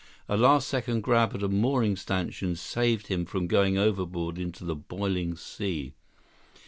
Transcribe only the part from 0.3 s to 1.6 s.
last second grab at a